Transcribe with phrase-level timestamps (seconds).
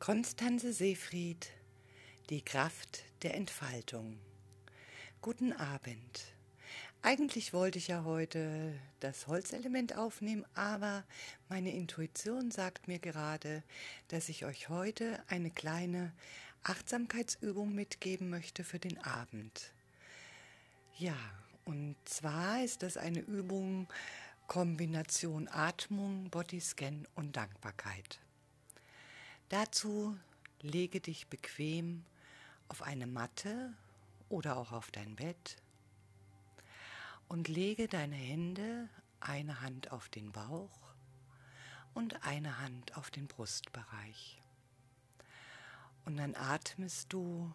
[0.00, 1.50] Konstanze Seefried,
[2.30, 4.18] die Kraft der Entfaltung.
[5.20, 6.32] Guten Abend.
[7.02, 11.04] Eigentlich wollte ich ja heute das Holzelement aufnehmen, aber
[11.50, 13.62] meine Intuition sagt mir gerade,
[14.08, 16.14] dass ich euch heute eine kleine
[16.62, 19.74] Achtsamkeitsübung mitgeben möchte für den Abend.
[20.96, 21.18] Ja,
[21.66, 23.86] und zwar ist das eine Übung
[24.46, 28.18] Kombination Atmung, Bodyscan und Dankbarkeit.
[29.50, 30.16] Dazu
[30.62, 32.04] lege dich bequem
[32.68, 33.74] auf eine Matte
[34.28, 35.56] oder auch auf dein Bett
[37.26, 40.78] und lege deine Hände, eine Hand auf den Bauch
[41.94, 44.40] und eine Hand auf den Brustbereich.
[46.04, 47.52] Und dann atmest du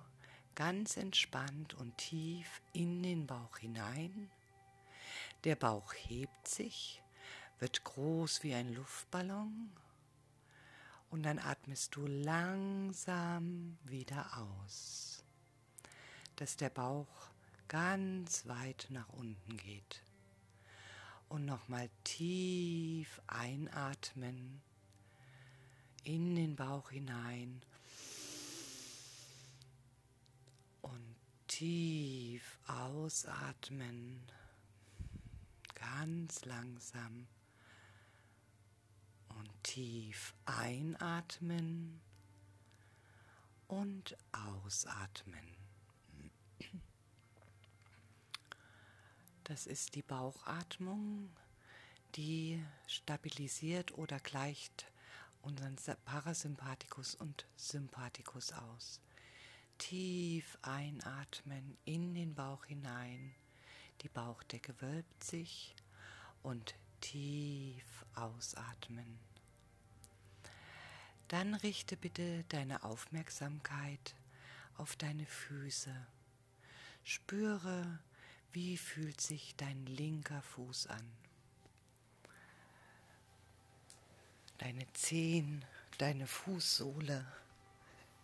[0.53, 4.29] ganz entspannt und tief in den Bauch hinein.
[5.45, 7.01] Der Bauch hebt sich,
[7.59, 9.71] wird groß wie ein Luftballon
[11.09, 15.23] und dann atmest du langsam wieder aus,
[16.35, 17.29] dass der Bauch
[17.67, 20.01] ganz weit nach unten geht.
[21.29, 24.61] Und nochmal tief einatmen
[26.03, 27.61] in den Bauch hinein
[30.81, 31.15] und
[31.47, 34.21] tief ausatmen,
[35.73, 37.27] ganz langsam
[39.63, 41.99] tief einatmen
[43.67, 45.55] und ausatmen.
[49.43, 51.29] Das ist die Bauchatmung,
[52.15, 54.91] die stabilisiert oder gleicht
[55.41, 55.75] unseren
[56.05, 59.01] Parasympathikus und Sympathikus aus.
[59.77, 63.35] Tief einatmen in den Bauch hinein,
[64.01, 65.75] die Bauchdecke wölbt sich
[66.41, 66.75] und
[67.05, 69.19] tief ausatmen.
[71.27, 74.15] Dann richte bitte deine Aufmerksamkeit
[74.77, 75.95] auf deine Füße.
[77.03, 77.99] Spüre,
[78.53, 81.11] wie fühlt sich dein linker Fuß an.
[84.57, 85.63] Deine Zehen,
[85.99, 87.23] deine Fußsohle.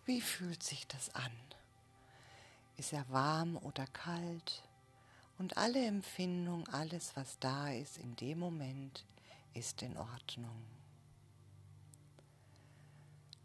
[0.06, 1.32] Wie fühlt sich das an?
[2.78, 4.64] Ist er warm oder kalt?
[5.42, 9.04] Und alle Empfindung, alles, was da ist in dem Moment,
[9.56, 10.64] ist in Ordnung.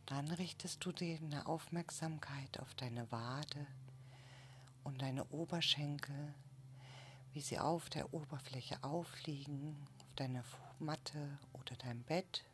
[0.05, 3.67] Dann richtest du deine Aufmerksamkeit auf deine Wade
[4.85, 6.35] und deine Oberschenkel,
[7.33, 10.45] wie sie auf der Oberfläche aufliegen, auf deiner
[10.79, 12.45] Matte oder deinem Bett.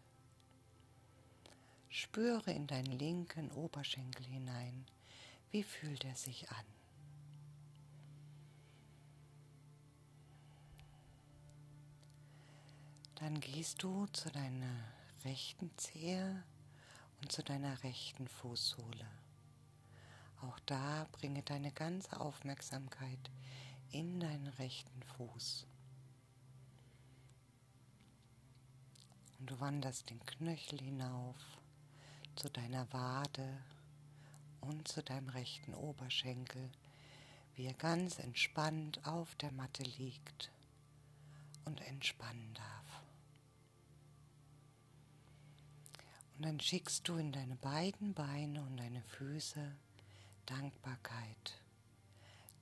[1.88, 4.86] Spüre in deinen linken Oberschenkel hinein,
[5.50, 6.81] wie fühlt er sich an.
[13.22, 14.82] Dann gehst du zu deiner
[15.24, 16.42] rechten Zehe
[17.20, 19.06] und zu deiner rechten Fußsohle.
[20.40, 23.30] Auch da bringe deine ganze Aufmerksamkeit
[23.92, 25.68] in deinen rechten Fuß.
[29.38, 31.36] Und du wanderst den Knöchel hinauf
[32.34, 33.62] zu deiner Wade
[34.62, 36.72] und zu deinem rechten Oberschenkel,
[37.54, 40.50] wie er ganz entspannt auf der Matte liegt
[41.64, 42.91] und entspannen darf.
[46.36, 49.76] Und dann schickst du in deine beiden Beine und deine Füße
[50.46, 51.60] Dankbarkeit.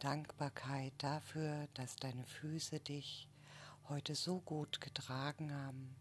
[0.01, 3.29] Dankbarkeit dafür, dass deine Füße dich
[3.89, 5.95] heute so gut getragen haben,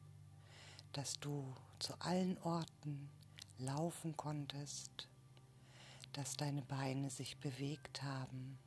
[0.94, 3.10] dass du zu allen Orten
[3.58, 5.08] laufen konntest,
[6.14, 8.58] dass deine Beine sich bewegt haben.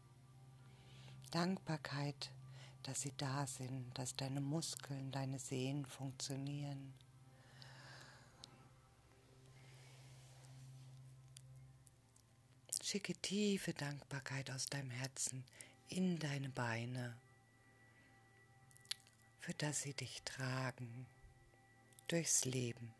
[1.30, 2.30] Dankbarkeit,
[2.82, 6.92] dass sie da sind, dass deine Muskeln, deine Sehnen funktionieren
[12.92, 15.44] Schicke tiefe Dankbarkeit aus deinem Herzen
[15.88, 17.16] in deine Beine,
[19.40, 21.06] für das sie dich tragen
[22.08, 22.92] durchs Leben,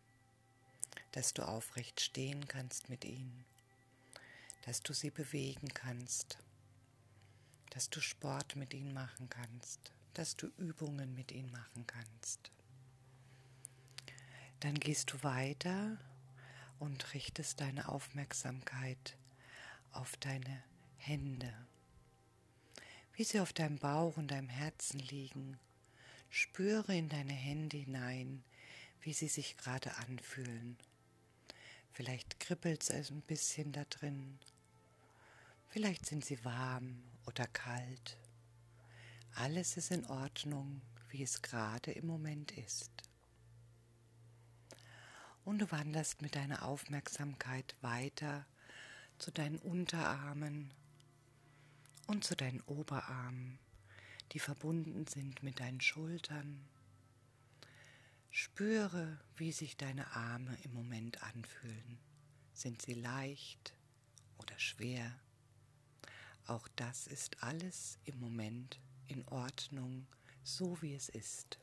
[1.11, 3.45] dass du aufrecht stehen kannst mit ihnen,
[4.63, 6.39] dass du sie bewegen kannst,
[7.69, 12.51] dass du Sport mit ihnen machen kannst, dass du Übungen mit ihnen machen kannst.
[14.61, 15.99] Dann gehst du weiter
[16.79, 19.19] und richtest deine Aufmerksamkeit
[19.93, 20.63] auf deine
[20.97, 21.53] Hände,
[23.15, 25.59] wie sie auf deinem Bauch und deinem Herzen liegen.
[26.31, 28.43] Spüre in deine Hände hinein,
[29.03, 30.79] wie sie sich gerade anfühlen.
[31.93, 34.39] Vielleicht kribbelt es ein bisschen da drin.
[35.69, 38.17] Vielleicht sind sie warm oder kalt.
[39.35, 40.81] Alles ist in Ordnung,
[41.11, 42.91] wie es gerade im Moment ist.
[45.45, 48.47] Und du wanderst mit deiner Aufmerksamkeit weiter
[49.23, 50.75] zu deinen Unterarmen
[52.09, 53.61] und zu deinen Oberarmen,
[54.33, 56.69] die verbunden sind mit deinen Schultern.
[58.33, 61.99] Spüre, wie sich deine Arme im Moment anfühlen.
[62.53, 63.73] Sind sie leicht
[64.39, 65.17] oder schwer?
[66.49, 70.09] Auch das ist alles im Moment in Ordnung,
[70.43, 71.61] so wie es ist.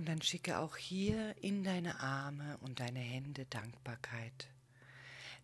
[0.00, 4.48] Und dann schicke auch hier in deine Arme und deine Hände Dankbarkeit.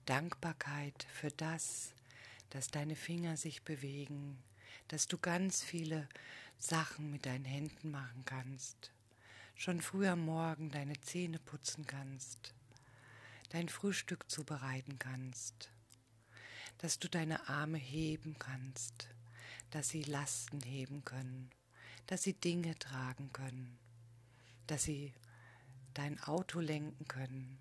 [0.06, 1.92] Dankbarkeit für das,
[2.48, 4.42] dass deine Finger sich bewegen,
[4.88, 6.08] dass du ganz viele
[6.58, 8.92] Sachen mit deinen Händen machen kannst,
[9.56, 12.54] schon früh am Morgen deine Zähne putzen kannst,
[13.50, 15.68] dein Frühstück zubereiten kannst,
[16.78, 19.10] dass du deine Arme heben kannst,
[19.70, 21.50] dass sie Lasten heben können,
[22.06, 23.78] dass sie Dinge tragen können,
[24.66, 25.12] dass sie
[25.94, 27.58] dein Auto lenken können.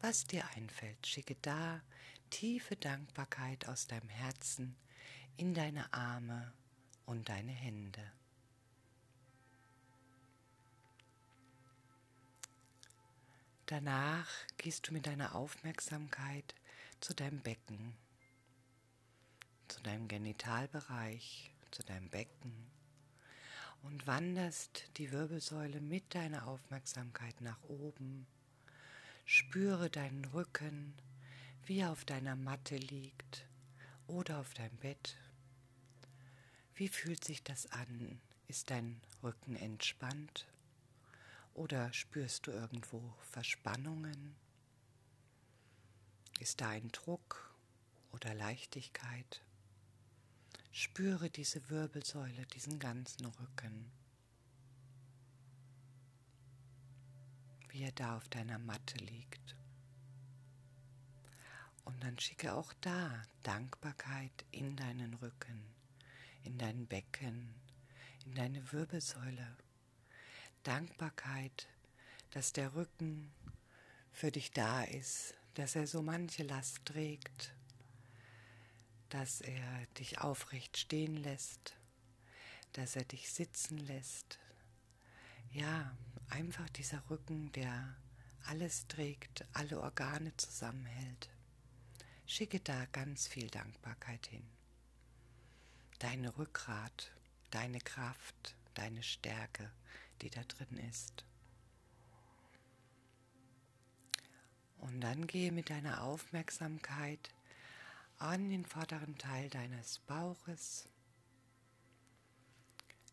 [0.00, 1.82] Was dir einfällt, schicke da
[2.30, 4.76] tiefe Dankbarkeit aus deinem Herzen
[5.36, 6.52] in deine Arme
[7.06, 8.12] und deine Hände.
[13.66, 16.54] Danach gehst du mit deiner Aufmerksamkeit
[17.00, 17.96] zu deinem Becken,
[19.68, 22.70] zu deinem Genitalbereich, zu deinem Becken
[23.82, 28.26] und wanderst die Wirbelsäule mit deiner Aufmerksamkeit nach oben.
[29.24, 30.94] Spüre deinen Rücken,
[31.66, 33.46] wie er auf deiner Matte liegt
[34.06, 35.16] oder auf deinem Bett.
[36.74, 38.20] Wie fühlt sich das an?
[38.48, 40.46] Ist dein Rücken entspannt?
[41.54, 44.34] Oder spürst du irgendwo Verspannungen?
[46.38, 47.54] Ist da ein Druck
[48.12, 49.42] oder Leichtigkeit?
[50.72, 53.90] Spüre diese Wirbelsäule, diesen ganzen Rücken,
[57.70, 59.56] wie er da auf deiner Matte liegt.
[61.84, 65.60] Und dann schicke auch da Dankbarkeit in deinen Rücken,
[66.44, 67.52] in dein Becken,
[68.26, 69.56] in deine Wirbelsäule.
[70.62, 71.66] Dankbarkeit,
[72.30, 73.32] dass der Rücken
[74.12, 77.54] für dich da ist, dass er so manche Last trägt,
[79.10, 81.76] dass er dich aufrecht stehen lässt,
[82.72, 84.38] dass er dich sitzen lässt.
[85.52, 85.96] Ja,
[86.28, 87.96] einfach dieser Rücken, der
[88.46, 91.28] alles trägt, alle Organe zusammenhält.
[92.24, 94.48] Schicke da ganz viel Dankbarkeit hin.
[95.98, 97.10] Deine Rückgrat,
[97.50, 99.70] deine Kraft, deine Stärke,
[100.22, 101.24] die da drin ist.
[104.78, 107.30] Und dann gehe mit deiner Aufmerksamkeit
[108.20, 110.90] an den vorderen Teil deines Bauches,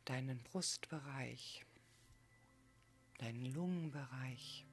[0.03, 1.65] deinen Brustbereich,
[3.17, 4.65] deinen Lungenbereich.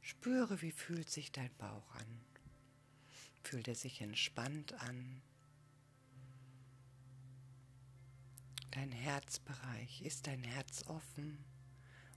[0.00, 2.24] Spüre, wie fühlt sich dein Bauch an.
[3.42, 5.20] Fühlt er sich entspannt an?
[8.70, 11.44] Dein Herzbereich, ist dein Herz offen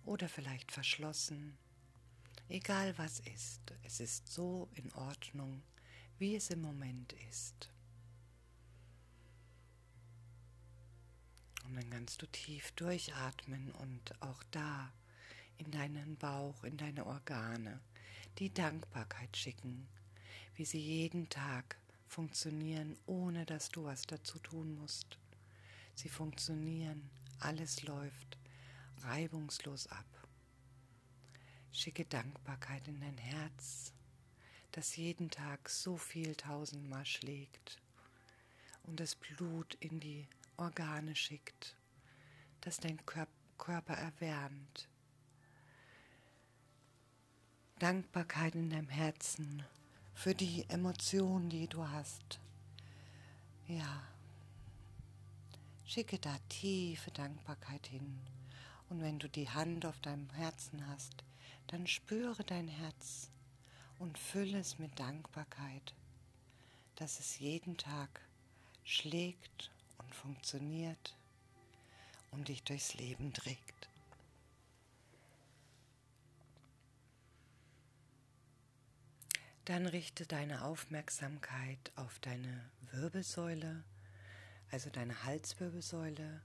[0.06, 1.58] oder vielleicht verschlossen?
[2.48, 5.62] Egal was ist, es ist so in Ordnung,
[6.20, 7.70] wie es im Moment ist.
[11.66, 14.92] Und dann kannst du tief durchatmen und auch da
[15.58, 17.80] in deinen Bauch, in deine Organe
[18.38, 19.88] die Dankbarkeit schicken,
[20.56, 25.18] wie sie jeden Tag funktionieren, ohne dass du was dazu tun musst.
[25.96, 27.10] Sie funktionieren,
[27.40, 28.38] alles läuft
[29.04, 30.06] reibungslos ab.
[31.72, 33.94] Schicke Dankbarkeit in dein Herz,
[34.72, 37.80] das jeden Tag so viel tausendmal schlägt
[38.84, 41.76] und das Blut in die Organe schickt,
[42.62, 44.88] das dein Körper erwärmt.
[47.80, 49.64] Dankbarkeit in deinem Herzen
[50.14, 52.40] für die Emotionen, die du hast.
[53.68, 54.04] Ja,
[55.86, 58.20] schicke da tiefe Dankbarkeit hin.
[58.90, 61.24] Und wenn du die Hand auf deinem Herzen hast,
[61.68, 63.30] dann spüre dein Herz
[64.00, 65.94] und fülle es mit Dankbarkeit,
[66.96, 68.22] dass es jeden Tag
[68.84, 71.16] schlägt und funktioniert
[72.32, 73.90] und dich durchs Leben trägt.
[79.66, 83.84] Dann richte deine Aufmerksamkeit auf deine Wirbelsäule,
[84.72, 86.42] also deine Halswirbelsäule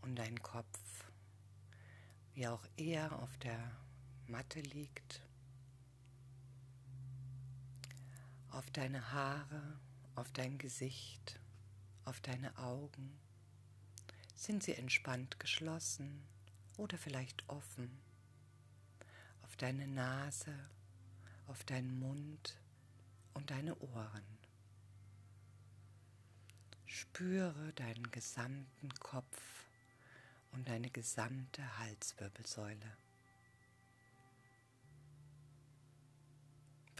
[0.00, 0.80] und deinen Kopf,
[2.32, 3.58] wie auch er auf der
[4.26, 5.20] Matte liegt
[8.56, 9.78] auf deine Haare,
[10.14, 11.38] auf dein Gesicht,
[12.06, 13.20] auf deine Augen.
[14.34, 16.26] sind sie entspannt geschlossen
[16.78, 18.00] oder vielleicht offen.
[19.42, 20.54] Auf deine Nase,
[21.46, 22.58] auf deinen Mund
[23.34, 24.24] und deine Ohren.
[26.86, 29.68] Spüre deinen gesamten Kopf
[30.52, 32.96] und deine gesamte Halswirbelsäule.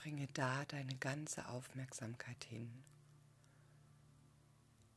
[0.07, 2.85] Bringe da deine ganze Aufmerksamkeit hin.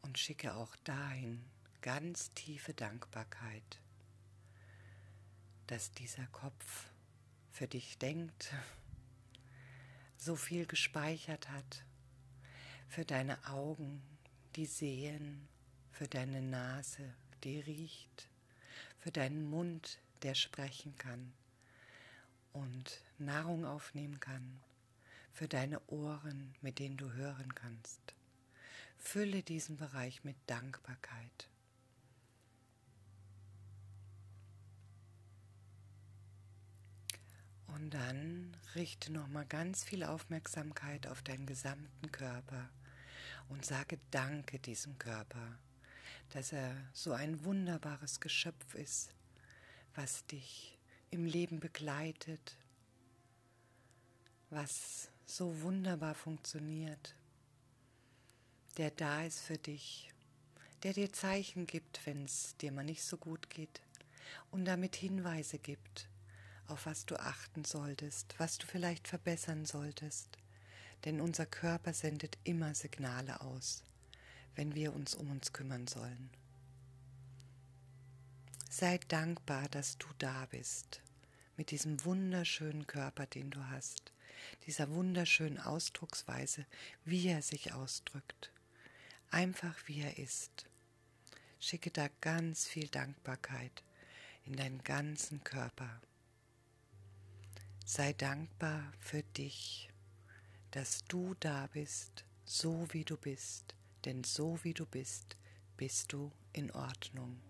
[0.03, 1.43] Und schicke auch dahin
[1.81, 3.79] ganz tiefe Dankbarkeit,
[5.65, 6.91] dass dieser Kopf
[7.49, 8.53] für dich denkt,
[10.17, 11.83] so viel gespeichert hat,
[12.87, 14.03] für deine Augen,
[14.55, 15.47] die sehen,
[15.91, 18.29] für deine Nase, die riecht,
[18.99, 21.33] für deinen Mund, der sprechen kann
[22.53, 24.61] und Nahrung aufnehmen kann,
[25.39, 28.01] für deine Ohren, mit denen du hören kannst.
[28.97, 31.47] Fülle diesen Bereich mit Dankbarkeit.
[37.67, 42.69] Und dann richte nochmal ganz viel Aufmerksamkeit auf deinen gesamten Körper
[43.47, 45.57] und sage Danke diesem Körper,
[46.31, 49.15] dass er so ein wunderbares Geschöpf ist,
[49.95, 50.77] was dich
[51.11, 52.57] im Leben begleitet,
[54.49, 57.15] was so wunderbar funktioniert,
[58.77, 60.11] der da ist für dich,
[60.83, 63.81] der dir Zeichen gibt, wenn es dir mal nicht so gut geht
[64.51, 66.09] und damit Hinweise gibt
[66.69, 70.37] auf was du achten solltest, was du vielleicht verbessern solltest.
[71.05, 73.83] Denn unser Körper sendet immer Signale aus,
[74.55, 76.29] wenn wir uns um uns kümmern sollen.
[78.69, 81.01] Sei dankbar, dass du da bist,
[81.57, 84.11] mit diesem wunderschönen Körper, den du hast,
[84.65, 86.65] dieser wunderschönen Ausdrucksweise,
[87.05, 88.51] wie er sich ausdrückt,
[89.31, 90.67] einfach wie er ist.
[91.59, 93.83] Schicke da ganz viel Dankbarkeit
[94.45, 96.01] in deinen ganzen Körper.
[97.85, 99.89] Sei dankbar für dich,
[100.71, 105.37] dass du da bist, so wie du bist, denn so wie du bist,
[105.75, 107.48] bist du in Ordnung.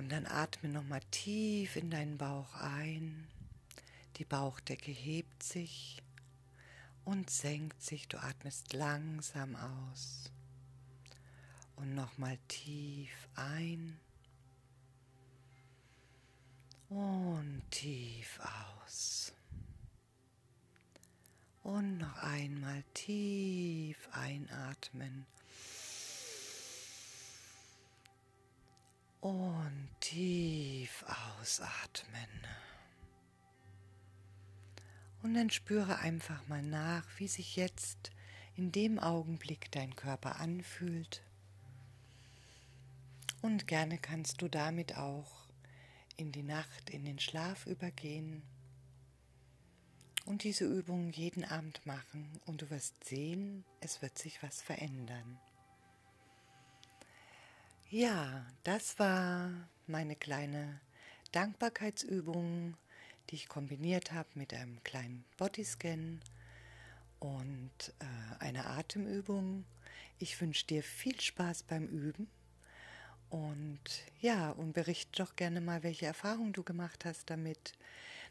[0.00, 3.28] Und dann atme nochmal tief in deinen Bauch ein.
[4.16, 6.02] Die Bauchdecke hebt sich
[7.04, 8.08] und senkt sich.
[8.08, 10.32] Du atmest langsam aus.
[11.76, 14.00] Und nochmal tief ein
[16.88, 18.40] und tief
[18.86, 19.34] aus.
[21.62, 25.26] Und noch einmal tief einatmen.
[29.20, 31.04] Und tief
[31.38, 32.28] ausatmen.
[35.22, 38.10] Und dann spüre einfach mal nach, wie sich jetzt
[38.56, 41.22] in dem Augenblick dein Körper anfühlt.
[43.42, 45.48] Und gerne kannst du damit auch
[46.16, 48.42] in die Nacht, in den Schlaf übergehen
[50.26, 55.38] und diese Übung jeden Abend machen und du wirst sehen, es wird sich was verändern.
[57.92, 59.50] Ja, das war
[59.88, 60.80] meine kleine
[61.32, 62.76] Dankbarkeitsübung,
[63.28, 66.20] die ich kombiniert habe mit einem kleinen Bodyscan
[67.18, 69.64] und äh, einer Atemübung.
[70.20, 72.28] Ich wünsche dir viel Spaß beim Üben
[73.28, 73.80] und
[74.20, 77.72] ja, und berichte doch gerne mal, welche Erfahrungen du gemacht hast damit.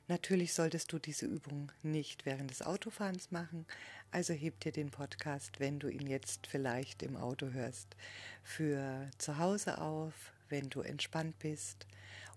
[0.09, 3.67] Natürlich solltest du diese Übung nicht während des Autofahrens machen,
[4.09, 7.95] also heb dir den Podcast, wenn du ihn jetzt vielleicht im Auto hörst,
[8.41, 11.85] für zu Hause auf, wenn du entspannt bist.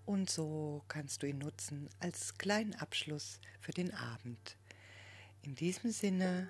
[0.05, 4.55] Und so kannst du ihn nutzen als kleinen Abschluss für den Abend.
[5.41, 6.49] In diesem Sinne,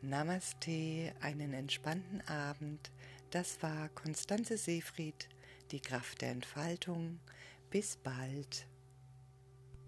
[0.00, 2.90] Namaste, einen entspannten Abend.
[3.30, 5.28] Das war Konstanze Seefried,
[5.70, 7.20] die Kraft der Entfaltung.
[7.68, 8.66] Bis bald.